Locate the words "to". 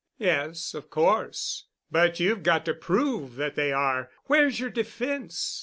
2.65-2.73